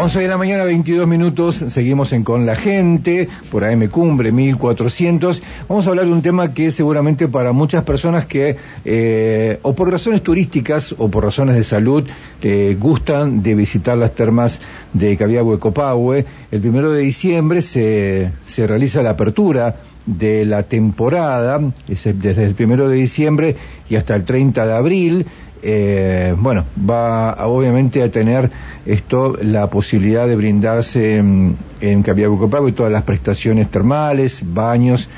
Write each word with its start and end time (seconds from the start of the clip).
11 0.00 0.20
de 0.20 0.28
la 0.28 0.36
mañana, 0.36 0.62
22 0.62 1.08
minutos, 1.08 1.56
seguimos 1.56 2.12
en 2.12 2.22
Con 2.22 2.46
la 2.46 2.54
Gente, 2.54 3.28
por 3.50 3.64
AM 3.64 3.88
Cumbre 3.88 4.30
1400. 4.30 5.42
Vamos 5.68 5.86
a 5.86 5.90
hablar 5.90 6.06
de 6.06 6.12
un 6.12 6.22
tema 6.22 6.54
que 6.54 6.70
seguramente 6.70 7.26
para 7.26 7.50
muchas 7.50 7.82
personas 7.82 8.26
que, 8.26 8.56
eh, 8.84 9.58
o 9.62 9.74
por 9.74 9.90
razones 9.90 10.22
turísticas 10.22 10.94
o 10.96 11.10
por 11.10 11.24
razones 11.24 11.56
de 11.56 11.64
salud, 11.64 12.04
eh, 12.42 12.76
gustan 12.78 13.42
de 13.42 13.56
visitar 13.56 13.98
las 13.98 14.14
termas 14.14 14.60
de 14.92 15.16
Cabiagüe 15.16 15.58
Copahue. 15.58 16.24
El 16.52 16.60
primero 16.60 16.92
de 16.92 17.00
diciembre 17.00 17.60
se, 17.62 18.30
se 18.44 18.68
realiza 18.68 19.02
la 19.02 19.10
apertura 19.10 19.74
de 20.08 20.46
la 20.46 20.62
temporada, 20.62 21.60
desde 21.86 22.44
el 22.44 22.54
primero 22.54 22.88
de 22.88 22.96
diciembre 22.96 23.56
y 23.90 23.96
hasta 23.96 24.14
el 24.14 24.24
30 24.24 24.64
de 24.64 24.72
abril. 24.72 25.26
Eh, 25.62 26.34
bueno, 26.38 26.64
va 26.88 27.46
obviamente 27.46 28.02
a 28.02 28.10
tener 28.10 28.50
esto 28.86 29.36
la 29.40 29.68
posibilidad 29.68 30.28
de 30.28 30.36
brindarse 30.36 31.16
en, 31.16 31.56
en 31.80 32.02
Capiaco 32.02 32.68
y 32.68 32.72
todas 32.72 32.92
las 32.92 33.02
prestaciones 33.02 33.70
termales, 33.70 34.42
baños, 34.46 35.08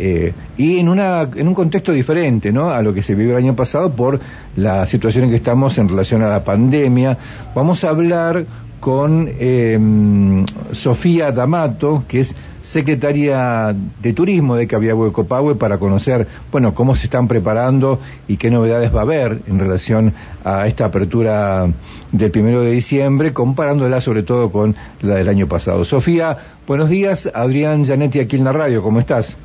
eh, 0.00 0.32
y 0.56 0.78
en, 0.78 0.88
una, 0.88 1.22
en 1.22 1.48
un 1.48 1.54
contexto 1.54 1.90
diferente 1.90 2.52
¿no? 2.52 2.70
a 2.70 2.80
lo 2.82 2.94
que 2.94 3.02
se 3.02 3.16
vivió 3.16 3.32
el 3.36 3.44
año 3.44 3.56
pasado 3.56 3.92
por 3.92 4.20
la 4.54 4.86
situación 4.86 5.24
en 5.24 5.30
que 5.30 5.36
estamos 5.36 5.76
en 5.78 5.88
relación 5.88 6.22
a 6.22 6.28
la 6.28 6.44
pandemia. 6.44 7.18
Vamos 7.52 7.82
a 7.82 7.90
hablar 7.90 8.46
con 8.80 9.28
eh, 9.38 10.44
Sofía 10.72 11.32
D'Amato, 11.32 12.04
que 12.08 12.20
es 12.20 12.34
secretaria 12.62 13.74
de 14.02 14.12
Turismo 14.12 14.54
de 14.56 14.66
Cabiagüe 14.66 15.10
Copahue 15.10 15.54
para 15.54 15.78
conocer, 15.78 16.26
bueno, 16.52 16.74
cómo 16.74 16.96
se 16.96 17.06
están 17.06 17.26
preparando 17.26 17.98
y 18.28 18.36
qué 18.36 18.50
novedades 18.50 18.94
va 18.94 19.00
a 19.00 19.02
haber 19.04 19.40
en 19.46 19.58
relación 19.58 20.12
a 20.44 20.66
esta 20.66 20.84
apertura 20.84 21.66
del 22.12 22.30
primero 22.30 22.60
de 22.60 22.70
diciembre, 22.70 23.32
comparándola 23.32 24.00
sobre 24.00 24.22
todo 24.22 24.52
con 24.52 24.76
la 25.00 25.14
del 25.14 25.28
año 25.28 25.46
pasado. 25.48 25.84
Sofía, 25.84 26.36
buenos 26.66 26.90
días. 26.90 27.30
Adrián 27.34 27.84
Janetti 27.86 28.20
aquí 28.20 28.36
en 28.36 28.44
la 28.44 28.52
radio, 28.52 28.82
¿cómo 28.82 28.98
estás? 28.98 29.36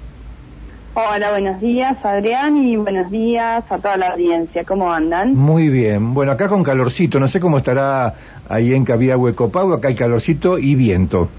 Hola, 0.95 1.31
buenos 1.31 1.59
días 1.59 1.97
Adrián 2.05 2.55
y 2.55 2.77
buenos 2.77 3.09
días 3.09 3.63
a 3.67 3.80
toda 3.80 3.97
la 3.97 4.09
audiencia. 4.09 4.63
¿Cómo 4.63 4.94
andan? 4.94 5.33
Muy 5.33 5.69
bien. 5.69 6.13
Bueno, 6.13 6.33
acá 6.33 6.47
con 6.47 6.61
calorcito, 6.61 7.19
no 7.19 7.27
sé 7.27 7.39
cómo 7.39 7.58
estará 7.58 8.13
ahí 8.47 8.75
en 8.75 8.86
Cabiagüe 8.86 9.33
Copahue, 9.33 9.75
acá 9.75 9.88
hay 9.88 9.95
calorcito 9.95 10.59
y 10.59 10.75
viento. 10.75 11.30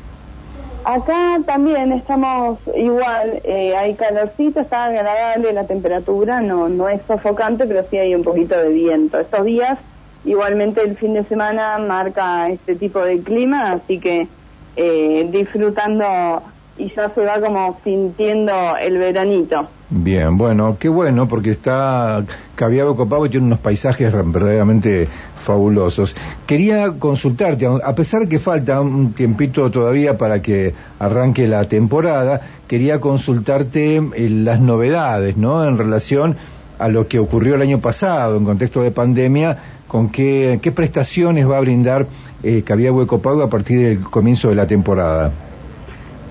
Acá 0.84 1.38
también 1.47 1.92
estamos 1.92 2.58
igual, 2.75 3.41
eh, 3.44 3.77
hay 3.77 3.94
calorcito, 3.94 4.58
está 4.58 4.86
agradable 4.86 5.52
la 5.52 5.69
temperatura, 5.69 6.41
no, 6.41 6.69
no 6.69 6.88
es 6.88 7.00
sofocante, 7.06 7.64
pero 7.66 7.84
sí 7.88 7.97
hay 7.97 8.12
un 8.12 8.25
poquito 8.25 8.58
de 8.58 8.70
viento. 8.70 9.20
Estos 9.20 9.44
días, 9.44 9.78
igualmente 10.25 10.82
el 10.82 10.97
fin 10.97 11.14
de 11.14 11.22
semana 11.27 11.78
marca 11.78 12.48
este 12.48 12.75
tipo 12.75 12.98
de 12.98 13.20
clima, 13.20 13.70
así 13.70 14.00
que 14.00 14.27
eh, 14.75 15.28
disfrutando 15.30 16.42
y 16.77 16.92
ya 16.94 17.08
se 17.14 17.25
va 17.25 17.41
como 17.41 17.78
sintiendo 17.84 18.77
el 18.77 18.98
veranito. 18.98 19.69
Bien, 19.91 20.36
bueno, 20.36 20.77
qué 20.78 20.89
bueno, 20.89 21.28
porque 21.28 21.50
está 21.50 22.25
Cabiado 22.56 22.97
Copado 22.97 23.27
y 23.27 23.31
tiene 23.31 23.47
unos 23.47 23.61
paisajes 23.61 24.12
verdaderamente 24.12 25.08
fabulosos. 25.36 26.16
Quería 26.47 26.92
consultarte, 26.98 27.66
a 27.66 27.94
pesar 27.94 28.27
que 28.28 28.39
falta 28.39 28.81
un 28.81 29.12
tiempito 29.12 29.70
todavía 29.70 30.19
para 30.19 30.42
que 30.42 30.75
arranque 30.98 31.47
la 31.47 31.69
temporada, 31.69 32.41
quería 32.66 32.98
consultarte 32.98 33.97
eh, 33.97 34.28
las 34.28 34.61
novedades, 34.61 35.36
¿no? 35.36 35.64
En 35.64 35.78
relación 35.78 36.36
a 36.78 36.88
lo 36.88 37.06
que 37.06 37.20
ocurrió 37.20 37.55
el 37.55 37.62
año 37.62 37.78
pasado 37.78 38.36
en 38.36 38.44
contexto 38.44 38.83
de 38.83 38.91
pandemia, 38.91 39.59
con 39.86 40.09
qué, 40.09 40.59
qué 40.61 40.72
prestaciones 40.72 41.48
va 41.48 41.59
a 41.59 41.61
brindar 41.61 42.06
eh, 42.42 42.62
Cabiagüe 42.64 43.06
a 43.44 43.48
partir 43.48 43.78
del 43.78 44.00
comienzo 44.00 44.48
de 44.48 44.55
la 44.56 44.66
temporada. 44.66 45.31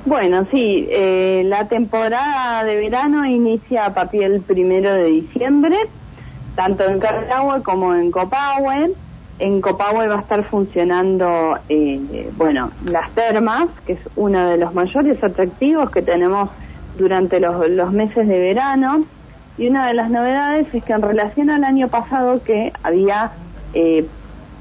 Bueno, 0.05 0.45
sí, 0.51 0.85
eh, 0.89 1.43
la 1.45 1.69
temporada 1.69 2.65
de 2.65 2.75
verano 2.75 3.25
inicia 3.25 3.85
a 3.85 3.93
partir 3.93 4.29
del 4.29 4.41
primero 4.41 4.93
de 4.93 5.05
diciembre, 5.05 5.77
tanto 6.55 6.83
en 6.83 6.99
Carahue 6.99 7.63
como 7.63 7.95
en 7.95 8.11
Copahue. 8.11 8.91
En 9.39 9.61
Copahue 9.61 10.09
va 10.09 10.17
a 10.17 10.19
estar 10.19 10.43
funcionando, 10.43 11.57
eh, 11.69 12.29
bueno, 12.35 12.71
las 12.85 13.11
termas, 13.11 13.69
que 13.87 13.93
es 13.93 13.99
uno 14.17 14.49
de 14.49 14.57
los 14.57 14.73
mayores 14.73 15.23
atractivos 15.23 15.89
que 15.89 16.01
tenemos 16.01 16.49
durante 16.97 17.39
los, 17.39 17.69
los 17.69 17.93
meses 17.93 18.27
de 18.27 18.39
verano. 18.39 19.05
Y 19.57 19.69
una 19.69 19.87
de 19.87 19.93
las 19.93 20.09
novedades 20.09 20.67
es 20.73 20.83
que 20.83 20.91
en 20.91 21.01
relación 21.01 21.49
al 21.49 21.63
año 21.63 21.87
pasado 21.87 22.43
que 22.43 22.73
había 22.83 23.31
eh, 23.73 24.05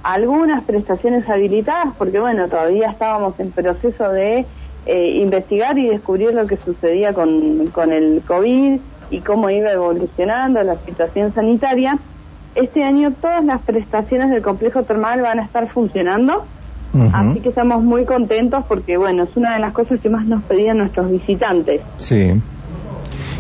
algunas 0.04 0.62
prestaciones 0.62 1.28
habilitadas, 1.28 1.94
porque 1.98 2.20
bueno, 2.20 2.47
todavía 2.48 2.91
estábamos 2.91 3.38
en 3.41 3.50
proceso 3.50 4.08
de 4.10 4.47
eh, 4.87 5.19
investigar 5.22 5.78
y 5.78 5.88
descubrir 5.88 6.34
lo 6.34 6.47
que 6.47 6.56
sucedía 6.56 7.12
con, 7.12 7.66
con 7.69 7.93
el 7.93 8.22
COVID 8.26 8.81
y 9.10 9.20
cómo 9.20 9.50
iba 9.50 9.70
evolucionando 9.70 10.62
la 10.62 10.76
situación 10.76 11.32
sanitaria. 11.34 11.98
Este 12.54 12.82
año 12.82 13.12
todas 13.20 13.44
las 13.44 13.62
prestaciones 13.62 14.31
del 14.31 14.43
complejo 14.43 14.82
termal 14.82 15.22
van 15.22 15.38
a 15.38 15.44
estar 15.44 15.70
funcionando, 15.70 16.44
así 17.15 17.41
que 17.41 17.48
estamos 17.48 17.82
muy 17.82 18.04
contentos 18.04 18.65
porque, 18.69 18.98
bueno, 18.98 19.22
es 19.22 19.37
una 19.37 19.54
de 19.54 19.60
las 19.60 19.72
cosas 19.72 20.00
que 20.00 20.10
más 20.10 20.26
nos 20.26 20.43
pedían 20.43 20.78
nuestros 20.78 21.10
visitantes. 21.10 21.81
Sí. 21.97 22.43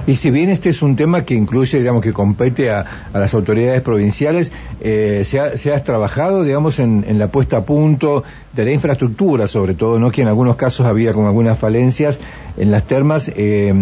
Y 0.06 0.16
si 0.16 0.30
bien 0.30 0.50
este 0.50 0.70
es 0.70 0.82
un 0.82 0.96
tema 0.96 1.24
que 1.24 1.34
incluye, 1.34 1.78
digamos, 1.78 2.02
que 2.02 2.12
compete 2.12 2.70
a, 2.70 2.84
las 3.12 3.32
autoridades 3.34 3.82
provinciales, 3.82 4.50
eh, 4.80 5.22
se, 5.24 5.38
ha, 5.38 5.56
se, 5.56 5.70
trabajado, 5.80 6.42
digamos, 6.42 6.80
en, 6.80 7.18
la 7.18 7.28
puesta 7.28 7.58
a 7.58 7.64
punto 7.64 8.24
de 8.52 8.64
la 8.64 8.72
infraestructura, 8.72 9.46
sobre 9.46 9.74
todo, 9.74 10.00
¿no? 10.00 10.10
Que 10.10 10.22
en 10.22 10.28
algunos 10.28 10.56
casos 10.56 10.86
había 10.86 11.12
como 11.12 11.28
algunas 11.28 11.58
falencias 11.58 12.18
en 12.56 12.70
las 12.72 12.84
termas. 12.84 13.30
Eh, 13.36 13.72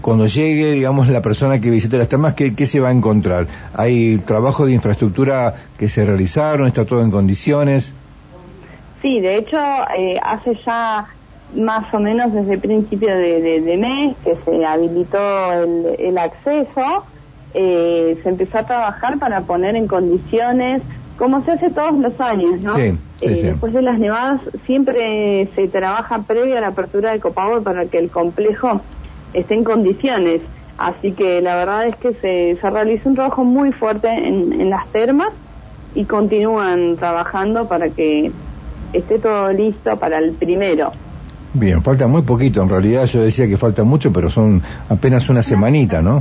cuando 0.00 0.26
llegue, 0.26 0.72
digamos, 0.72 1.08
la 1.08 1.20
persona 1.20 1.60
que 1.60 1.68
visite 1.70 1.98
las 1.98 2.08
termas, 2.08 2.34
¿qué, 2.34 2.54
¿qué 2.54 2.66
se 2.66 2.80
va 2.80 2.88
a 2.88 2.92
encontrar? 2.92 3.46
¿Hay 3.74 4.18
trabajo 4.18 4.64
de 4.64 4.72
infraestructura 4.72 5.54
que 5.78 5.88
se 5.88 6.04
realizaron? 6.04 6.66
¿Está 6.66 6.86
todo 6.86 7.02
en 7.02 7.10
condiciones? 7.10 7.92
Sí, 9.02 9.20
de 9.20 9.36
hecho, 9.36 9.58
eh, 9.96 10.18
hace 10.22 10.58
ya 10.64 11.06
más 11.54 11.92
o 11.94 11.98
menos 11.98 12.32
desde 12.32 12.54
el 12.54 12.60
principio 12.60 13.16
de, 13.16 13.76
mes 13.78 14.16
que 14.24 14.36
se 14.44 14.64
habilitó 14.64 15.52
el, 15.52 16.18
acceso, 16.18 17.04
eh, 17.54 18.18
se 18.22 18.28
empezó 18.28 18.58
a 18.58 18.66
trabajar 18.66 19.18
para 19.18 19.42
poner 19.42 19.76
en 19.76 19.86
condiciones, 19.86 20.82
como 21.16 21.42
se 21.44 21.52
hace 21.52 21.70
todos 21.70 21.98
los 21.98 22.20
años, 22.20 22.60
¿no? 22.60 22.74
Sí, 22.74 22.98
eh, 23.22 23.42
Después 23.42 23.72
de 23.72 23.82
las 23.82 23.98
nevadas 23.98 24.40
siempre 24.66 25.48
se 25.54 25.68
trabaja 25.68 26.22
previo 26.22 26.58
a 26.58 26.60
la 26.60 26.68
apertura 26.68 27.12
de 27.12 27.20
Copagua 27.20 27.62
para 27.62 27.86
que 27.86 27.98
el 27.98 28.10
complejo 28.10 28.82
esté 29.32 29.54
en 29.54 29.64
condiciones. 29.64 30.42
Así 30.76 31.12
que 31.12 31.40
la 31.40 31.56
verdad 31.56 31.86
es 31.86 31.96
que 31.96 32.12
se, 32.14 32.60
se 32.60 32.70
realizó 32.70 33.08
un 33.08 33.14
trabajo 33.14 33.44
muy 33.44 33.72
fuerte 33.72 34.08
en, 34.08 34.60
en 34.60 34.68
las 34.68 34.86
termas 34.88 35.28
y 35.94 36.04
continúan 36.04 36.96
trabajando 36.96 37.66
para 37.66 37.88
que 37.88 38.30
esté 38.92 39.18
todo 39.18 39.50
listo 39.52 39.96
para 39.96 40.18
el 40.18 40.32
primero. 40.32 40.92
Bien, 41.58 41.82
falta 41.82 42.06
muy 42.06 42.20
poquito, 42.20 42.62
en 42.62 42.68
realidad 42.68 43.06
yo 43.06 43.22
decía 43.22 43.48
que 43.48 43.56
falta 43.56 43.82
mucho, 43.82 44.12
pero 44.12 44.28
son 44.28 44.62
apenas 44.90 45.26
una 45.30 45.42
semanita, 45.42 46.02
¿no? 46.02 46.20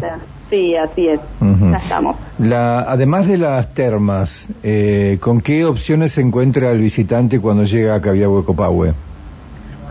Sí, 0.50 0.76
así 0.78 1.10
es, 1.10 1.20
ya 1.42 1.78
estamos. 1.78 2.16
La, 2.40 2.80
además 2.82 3.28
de 3.28 3.38
las 3.38 3.74
termas, 3.74 4.48
eh, 4.64 5.18
¿con 5.20 5.42
qué 5.42 5.66
opciones 5.66 6.14
se 6.14 6.22
encuentra 6.22 6.72
el 6.72 6.80
visitante 6.80 7.42
cuando 7.42 7.66
llega 7.66 7.96
a 7.96 8.02
Cabiagüe 8.02 8.46
Copahue? 8.46 8.94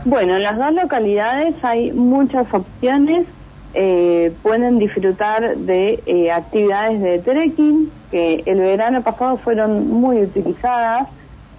Bueno, 0.07 0.37
en 0.37 0.43
las 0.43 0.57
dos 0.57 0.73
localidades 0.73 1.57
hay 1.63 1.93
muchas 1.93 2.47
opciones, 2.51 3.27
eh, 3.75 4.33
pueden 4.43 4.79
disfrutar 4.79 5.59
de 5.59 6.01
eh, 6.07 6.33
actividades 6.33 7.03
de 7.03 7.19
trekking, 7.19 7.91
que 8.11 8.43
el 8.47 8.61
verano 8.61 9.03
pasado 9.03 9.37
fueron 9.37 9.91
muy 9.91 10.23
utilizadas, 10.23 11.09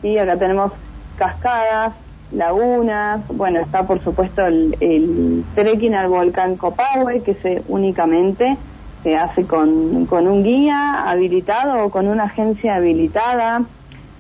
y 0.02 0.18
acá 0.18 0.38
tenemos 0.38 0.72
cascadas, 1.18 1.94
lagunas, 2.36 3.22
bueno, 3.30 3.60
está 3.60 3.88
por 3.88 4.04
supuesto 4.04 4.46
el, 4.46 5.44
trekking 5.56 5.96
al 5.96 6.10
volcán 6.10 6.58
Copahue, 6.58 7.22
que 7.22 7.34
se 7.36 7.64
únicamente 7.68 8.58
se 9.04 9.16
hace 9.16 9.46
con, 9.46 10.06
con 10.06 10.28
un 10.28 10.44
guía 10.44 11.10
habilitado 11.10 11.86
o 11.86 11.90
con 11.90 12.08
una 12.08 12.24
agencia 12.24 12.76
habilitada. 12.76 13.64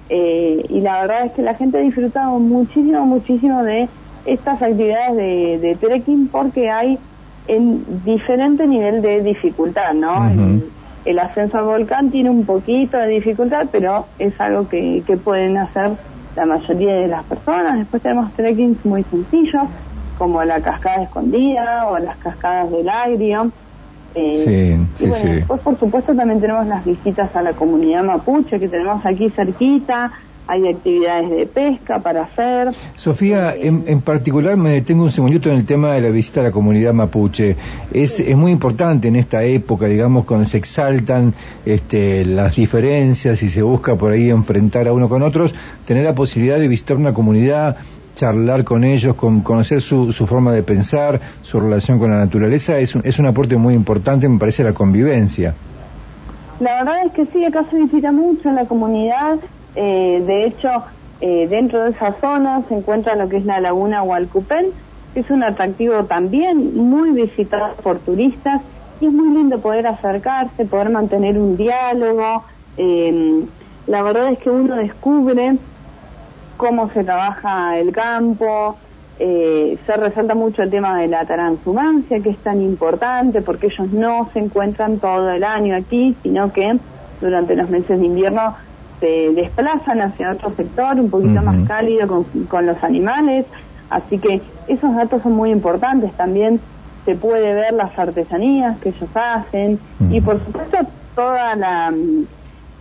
Eh, 0.10 0.64
y 0.70 0.82
la 0.82 1.02
verdad 1.02 1.26
es 1.26 1.32
que 1.32 1.42
la 1.42 1.56
gente 1.56 1.80
ha 1.80 1.82
disfrutado 1.82 2.38
muchísimo, 2.38 3.06
muchísimo 3.06 3.64
de 3.64 3.90
estas 4.26 4.62
actividades 4.62 5.62
de, 5.62 5.78
trekking 5.80 6.28
porque 6.28 6.70
hay 6.70 7.00
en 7.48 7.84
diferente 8.06 8.68
nivel 8.68 9.02
de 9.02 9.22
dificultad, 9.24 9.94
¿no? 9.94 10.30
el, 11.06 11.20
ascenso 11.20 11.58
al 11.58 11.66
volcán 11.66 12.10
tiene 12.10 12.30
un 12.30 12.46
poquito 12.46 12.98
de 12.98 13.08
dificultad, 13.08 13.68
pero 13.72 14.06
es 14.18 14.40
algo 14.40 14.68
que, 14.68 15.04
que 15.06 15.18
pueden 15.18 15.58
hacer 15.58 15.92
la 16.36 16.46
mayoría 16.46 16.94
de 16.96 17.08
las 17.08 17.24
personas. 17.26 17.80
Después 17.80 18.02
tenemos 18.02 18.32
trekkings 18.34 18.86
muy 18.86 19.04
sencillos, 19.04 19.64
como 20.18 20.44
la 20.44 20.62
cascada 20.62 21.04
escondida 21.04 21.88
o 21.88 21.98
las 22.00 22.18
cascadas 22.18 22.72
del 22.72 22.90
Agrio. 22.90 23.52
Eh, 24.16 24.86
sí, 24.96 25.12
sí, 25.12 25.28
Después, 25.28 25.62
por 25.62 25.78
supuesto, 25.78 26.16
también 26.16 26.40
tenemos 26.40 26.66
las 26.68 26.86
visitas 26.86 27.36
a 27.36 27.42
la 27.42 27.54
comunidad 27.54 28.04
mapuche 28.04 28.60
que 28.60 28.70
tenemos 28.70 29.06
aquí 29.06 29.30
cerquita, 29.30 30.12
hay 30.48 30.68
actividades 30.68 31.30
de 31.30 31.46
pesca 31.46 32.00
para 32.00 32.24
hacer. 32.24 32.72
Sofía, 32.96 33.56
eh, 33.56 33.68
en, 33.68 34.02
particular 34.02 34.58
me 34.58 34.70
detengo 34.72 35.04
un 35.04 35.12
segundito 35.12 35.50
en 35.50 35.58
el 35.58 35.66
tema 35.66 35.94
de 35.94 36.02
la 36.02 36.10
visita 36.10 36.42
a 36.42 36.44
la 36.44 36.52
comunidad 36.52 36.94
mapuche. 36.94 37.56
Es, 37.92 38.20
es 38.20 38.36
muy 38.36 38.52
importante 38.52 39.08
en 39.08 39.16
esta 39.16 39.44
época, 39.44 39.88
digamos, 39.88 40.26
cuando 40.26 40.48
se 40.48 40.58
exaltan 40.58 41.34
este, 41.66 42.26
las 42.26 42.56
diferencias 42.56 43.42
y 43.44 43.50
se 43.50 43.62
busca 43.62 43.96
por 43.96 44.12
ahí 44.12 44.30
enfrentar 44.30 44.88
a 44.88 44.94
uno 44.94 45.10
con 45.10 45.24
otros, 45.24 45.54
tener 45.86 46.04
la 46.04 46.14
posibilidad 46.14 46.60
de 46.60 46.68
visitar 46.68 46.98
una 46.98 47.14
comunidad 47.14 47.78
charlar 48.14 48.64
con 48.64 48.84
ellos, 48.84 49.16
con 49.16 49.42
conocer 49.42 49.82
su, 49.82 50.12
su 50.12 50.26
forma 50.26 50.54
de 50.54 50.64
pensar, 50.64 51.20
su 51.42 51.60
relación 51.60 52.00
con 52.00 52.12
la 52.12 52.18
naturaleza, 52.18 52.80
es 52.80 52.96
un, 52.96 53.02
es 53.04 53.20
un 53.20 53.26
aporte 53.26 53.58
muy 53.58 53.74
importante, 53.74 54.28
me 54.30 54.40
parece, 54.40 54.64
la 54.64 54.74
convivencia. 54.74 55.54
La 56.60 56.76
verdad 56.78 57.06
es 57.06 57.12
que 57.12 57.26
sí, 57.34 57.44
acá 57.44 57.66
se 57.70 57.78
visita 57.78 58.14
mucho 58.14 58.48
en 58.48 58.56
la 58.56 58.66
comunidad, 58.66 59.40
eh, 59.76 60.24
de 60.26 60.46
hecho, 60.46 60.70
eh, 61.22 61.48
dentro 61.48 61.84
de 61.84 61.92
esa 61.92 62.14
zona 62.20 62.64
se 62.68 62.76
encuentra 62.76 63.16
lo 63.16 63.28
que 63.30 63.38
es 63.38 63.46
la 63.46 63.60
laguna 63.60 64.04
Hualcupén, 64.04 64.68
que 65.14 65.20
es 65.22 65.30
un 65.30 65.44
atractivo 65.44 66.06
también 66.06 66.78
muy 66.78 67.12
visitado 67.12 67.76
por 67.76 68.00
turistas 68.00 68.62
y 69.02 69.08
es 69.08 69.14
muy 69.14 69.30
lindo 69.36 69.60
poder 69.60 69.88
acercarse, 69.88 70.66
poder 70.66 70.90
mantener 70.90 71.38
un 71.38 71.58
diálogo. 71.58 72.44
Eh, 72.78 73.44
la 73.88 74.02
verdad 74.02 74.32
es 74.32 74.40
que 74.40 74.50
uno 74.50 74.76
descubre 74.76 75.58
cómo 76.58 76.90
se 76.92 77.04
trabaja 77.04 77.78
el 77.78 77.92
campo, 77.92 78.78
se 79.18 79.98
resalta 79.98 80.36
mucho 80.36 80.62
el 80.62 80.70
tema 80.70 80.98
de 80.98 81.08
la 81.08 81.26
transhumancia, 81.26 82.20
que 82.20 82.32
es 82.32 82.38
tan 82.40 82.62
importante 82.62 83.42
porque 83.42 83.68
ellos 83.68 83.90
no 83.94 84.30
se 84.34 84.40
encuentran 84.40 85.00
todo 85.00 85.30
el 85.30 85.44
año 85.44 85.76
aquí, 85.76 86.16
sino 86.22 86.52
que 86.52 86.78
durante 87.22 87.56
los 87.56 87.70
meses 87.70 87.98
de 87.98 88.06
invierno 88.06 88.56
se 89.00 89.32
desplazan 89.32 90.02
hacia 90.02 90.32
otro 90.32 90.52
sector 90.56 91.00
un 91.00 91.10
poquito 91.10 91.42
más 91.42 91.68
cálido 91.68 92.26
con, 92.50 92.66
los 92.66 92.84
animales, 92.84 93.46
así 93.90 94.18
que 94.18 94.42
esos 94.68 94.96
datos 94.96 95.22
son 95.22 95.34
muy 95.34 95.52
importantes. 95.52 96.12
También 96.14 96.60
se 97.06 97.16
puede 97.16 97.54
ver 97.54 97.74
las 97.74 97.98
artesanías 97.98 98.78
que 98.80 98.90
ellos 98.90 99.10
hacen 99.14 99.80
y 100.12 100.22
por 100.22 100.44
supuesto 100.44 100.78
toda 101.16 101.56
la, 101.56 101.94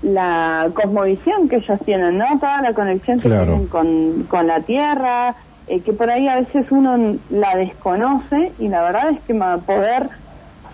la 0.03 0.71
cosmovisión 0.75 1.49
que 1.49 1.57
ellos 1.57 1.79
tienen, 1.85 2.19
¿no? 2.19 2.27
Toda 2.39 2.63
la 2.63 2.73
conexión 2.73 3.21
que 3.21 3.29
tienen 3.29 3.67
con, 3.67 4.25
con 4.29 4.47
la 4.47 4.61
tierra, 4.61 5.35
eh, 5.67 5.81
que 5.81 5.93
por 5.95 6.11
ahí 6.11 6.29
a 6.29 6.41
veces 6.41 6.67
uno 6.71 7.17
la 7.31 7.57
desconoce 7.57 8.53
y 8.59 8.69
la 8.69 8.83
verdad 8.83 9.11
es 9.11 9.21
que 9.23 9.35
poder 9.35 10.11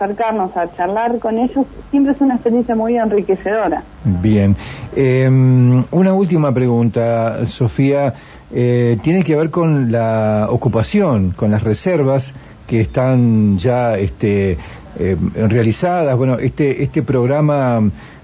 acercarnos 0.00 0.56
a 0.56 0.75
charlar 0.75 1.19
con 1.19 1.38
ellos 1.38 1.67
siempre 1.91 2.12
es 2.14 2.20
una 2.20 2.35
experiencia 2.35 2.75
muy 2.75 2.97
enriquecedora. 2.97 3.82
Bien. 4.05 4.56
Em, 4.97 5.85
una 5.91 6.14
última 6.14 6.52
pregunta, 6.52 7.44
Sofía. 7.47 8.14
Eh, 8.52 8.99
tiene 9.02 9.23
que 9.23 9.37
ver 9.37 9.50
con 9.50 9.93
la 9.93 10.47
ocupación, 10.50 11.32
con 11.37 11.50
las 11.50 11.62
reservas 11.62 12.35
que 12.67 12.81
están 12.81 13.58
ya 13.58 13.97
este, 13.97 14.56
em, 14.99 15.31
realizadas. 15.35 16.17
Bueno, 16.17 16.38
este, 16.38 16.82
este 16.82 17.02
programa 17.02 17.81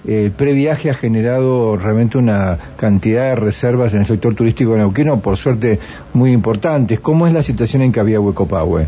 eh, 0.09 0.31
previaje 0.37 0.91
ha 0.91 0.95
generado 0.95 1.77
realmente 1.77 2.17
una 2.17 2.59
cantidad 2.77 3.31
de 3.31 3.35
reservas 3.37 3.93
en 3.93 4.01
el 4.01 4.07
sector 4.07 4.35
turístico 4.35 4.77
neuquino, 4.77 5.21
por 5.21 5.37
suerte 5.37 5.79
muy 6.15 6.33
importantes. 6.33 7.01
¿Cómo 7.01 7.27
es 7.27 7.33
la 7.33 7.43
situación 7.43 7.83
en 7.83 7.93
Cabiahue-Copahue? 7.93 8.87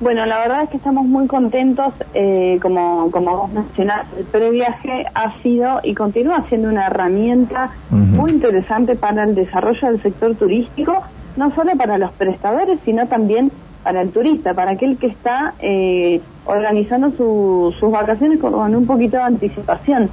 Bueno, 0.00 0.26
la 0.26 0.38
verdad 0.38 0.62
es 0.62 0.70
que 0.70 0.76
estamos 0.76 1.06
muy 1.06 1.26
contentos, 1.26 1.92
eh, 2.14 2.60
como, 2.62 3.10
como 3.10 3.36
vos 3.36 3.52
mencionaste, 3.52 4.20
el 4.20 4.26
previaje 4.26 5.06
ha 5.12 5.36
sido 5.42 5.80
y 5.82 5.94
continúa 5.94 6.44
siendo 6.48 6.68
una 6.68 6.86
herramienta 6.86 7.70
muy 7.90 8.30
interesante 8.30 8.94
para 8.94 9.24
el 9.24 9.34
desarrollo 9.34 9.88
del 9.88 10.00
sector 10.00 10.36
turístico, 10.36 11.02
no 11.36 11.52
solo 11.54 11.72
para 11.76 11.98
los 11.98 12.12
prestadores, 12.12 12.78
sino 12.84 13.08
también 13.08 13.50
para 13.82 14.02
el 14.02 14.10
turista, 14.10 14.54
para 14.54 14.72
aquel 14.72 14.98
que 14.98 15.08
está 15.08 15.54
eh, 15.58 16.20
organizando 16.46 17.10
sus 17.10 17.90
vacaciones 17.90 18.38
con, 18.38 18.54
un 18.54 18.86
poquito 18.86 19.16
de 19.16 19.24
anticipación. 19.24 20.10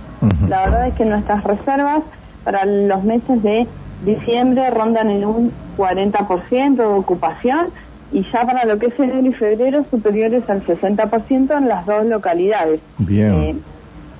La 0.50 0.66
verdad 0.66 0.88
es 0.88 0.96
que 0.96 1.06
nuestras 1.06 1.44
reservas 1.44 2.02
para 2.44 2.66
los 2.66 3.04
meses 3.04 3.44
de 3.44 3.68
diciembre 4.04 4.70
rondan 4.72 5.12
en 5.12 5.26
un 5.26 5.52
40% 5.78 6.76
de 6.76 6.86
ocupación 6.86 7.68
y 8.12 8.24
ya 8.31 8.46
para 8.46 8.66
lo 8.66 8.78
que 8.78 8.88
es 8.88 9.00
enero 9.00 9.28
y 9.28 9.34
febrero 9.34 9.86
superiores 9.90 10.50
al 10.50 10.66
60% 10.66 11.57
en 11.57 11.68
las 11.68 11.86
dos 11.86 12.06
localidades. 12.06 12.80
Bien. 12.98 13.34
Eh, 13.34 13.56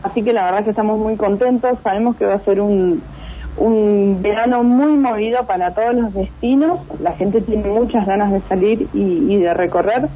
así 0.04 0.24
que 0.24 0.34
la 0.34 0.46
verdad 0.46 0.64
que 0.64 0.72
estamos 0.72 1.00
muy 1.00 1.16
contentos, 1.16 1.78
sabemos 1.84 2.16
que 2.16 2.26
va 2.26 2.36
a 2.36 2.40
ser 2.40 2.62
un, 2.62 3.02
un 3.58 4.20
verano 4.22 4.64
muy 4.64 4.94
movido 4.98 5.46
para 5.46 5.72
todos 5.72 5.96
los 5.96 6.14
destinos, 6.14 6.80
la 7.02 7.14
gente 7.14 7.42
tiene 7.42 7.70
muchas 7.70 8.06
ganas 8.06 8.32
de 8.32 8.42
salir 8.42 8.88
y, 8.94 9.38
de 9.38 9.54
recorrer. 9.54 10.08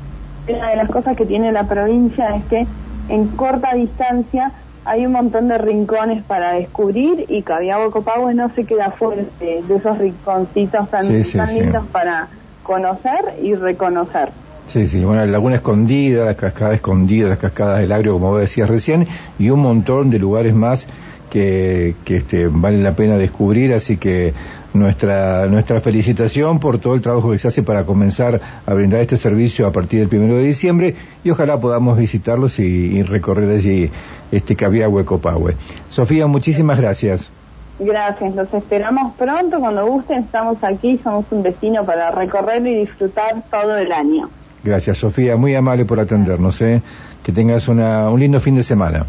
Una 0.47 0.69
de 0.69 0.75
las 0.75 0.89
cosas 0.89 1.15
que 1.15 1.25
tiene 1.25 1.51
la 1.51 1.65
provincia 1.65 2.35
es 2.35 2.43
que 2.45 2.65
en 3.09 3.27
corta 3.29 3.75
distancia 3.75 4.51
hay 4.85 5.05
un 5.05 5.11
montón 5.11 5.47
de 5.47 5.57
rincones 5.57 6.23
para 6.23 6.53
descubrir 6.53 7.25
y 7.27 7.43
Cabiabo 7.43 7.91
Copagüe 7.91 8.33
no 8.33 8.49
se 8.55 8.65
queda 8.65 8.91
fuera 8.91 9.23
de, 9.39 9.59
esos 9.59 9.97
rinconcitos 9.99 10.89
tan, 10.89 11.23
tan 11.23 11.55
lindos 11.55 11.85
para 11.91 12.27
conocer 12.63 13.35
y 13.41 13.55
reconocer. 13.55 14.29
Sí, 14.67 14.87
sí, 14.87 14.99
bueno, 15.03 15.25
la 15.25 15.31
laguna 15.31 15.55
escondida, 15.55 16.25
la 16.25 16.35
cascada 16.35 16.75
escondida, 16.75 17.29
las 17.29 17.39
cascadas 17.39 17.79
del 17.79 17.91
agrio, 17.91 18.13
como 18.13 18.29
vos 18.29 18.41
decías 18.41 18.69
recién, 18.69 19.07
y 19.39 19.49
un 19.49 19.61
montón 19.61 20.11
de 20.11 20.19
lugares 20.19 20.53
más 20.53 20.87
que, 21.31 21.95
que 22.05 22.17
este, 22.17 22.47
vale 22.47 22.77
la 22.77 22.93
pena 22.93 23.17
descubrir, 23.17 23.73
así 23.73 23.97
que 23.97 24.33
nuestra, 24.73 25.47
nuestra 25.47 25.81
felicitación 25.81 26.59
por 26.59 26.79
todo 26.79 26.95
el 26.95 27.01
trabajo 27.01 27.31
que 27.31 27.39
se 27.39 27.47
hace 27.47 27.63
para 27.63 27.85
comenzar 27.85 28.39
a 28.65 28.73
brindar 28.73 29.01
este 29.01 29.17
servicio 29.17 29.65
a 29.65 29.71
partir 29.71 29.99
del 29.99 30.09
primero 30.09 30.35
de 30.35 30.43
diciembre 30.43 30.95
y 31.23 31.29
ojalá 31.31 31.59
podamos 31.59 31.97
visitarlos 31.97 32.59
y, 32.59 33.01
recorrer 33.03 33.49
allí 33.49 33.89
este 34.31 34.55
Cabiahue 34.55 35.05
Copahue. 35.05 35.55
Sofía, 35.87 36.27
muchísimas 36.27 36.77
gracias. 36.77 37.31
Gracias, 37.79 38.35
los 38.35 38.53
esperamos 38.53 39.13
pronto, 39.15 39.59
cuando 39.59 39.87
gusten, 39.87 40.23
estamos 40.23 40.61
aquí, 40.63 40.99
somos 41.01 41.25
un 41.31 41.43
destino 41.43 41.85
para 41.85 42.11
recorrer 42.11 42.65
y 42.67 42.75
disfrutar 42.75 43.41
todo 43.49 43.77
el 43.77 43.91
año. 43.93 44.29
Gracias, 44.63 44.97
Sofía, 44.97 45.37
muy 45.37 45.55
amable 45.55 45.85
por 45.85 45.99
atendernos, 45.99 46.61
¿eh? 46.61 46.81
que 47.23 47.31
tengas 47.31 47.69
una, 47.69 48.09
un 48.09 48.19
lindo 48.19 48.41
fin 48.41 48.55
de 48.55 48.63
semana. 48.63 49.05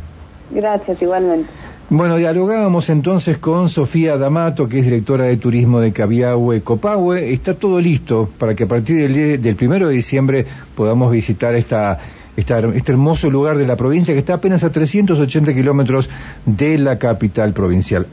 Gracias, 0.53 1.03
igualmente. 1.03 1.49
Bueno, 1.89 2.17
dialogábamos 2.17 2.89
entonces 2.89 3.39
con 3.39 3.69
Sofía 3.69 4.17
D'Amato, 4.17 4.69
que 4.69 4.79
es 4.79 4.85
directora 4.85 5.25
de 5.25 5.37
turismo 5.37 5.81
de 5.81 5.93
Cabiahue 5.93 6.63
Copahue. 6.63 7.33
Está 7.33 7.55
todo 7.55 7.81
listo 7.81 8.31
para 8.39 8.55
que 8.55 8.63
a 8.63 8.69
partir 8.69 9.09
del, 9.09 9.43
del 9.43 9.57
primero 9.57 9.89
de 9.89 9.95
diciembre 9.95 10.47
podamos 10.77 11.11
visitar 11.11 11.57
esta 11.57 11.99
este 12.37 12.93
hermoso 12.93 13.31
lugar 13.31 13.59
de 13.59 13.67
la 13.67 13.77
provincia 13.77 14.15
que 14.15 14.21
está 14.21 14.35
apenas 14.35 14.65
a 14.65 14.71
380 14.71 15.53
kilómetros 15.53 16.09
de 16.47 16.79
la 16.79 16.99
capital 16.99 17.53
provincial. 17.53 18.07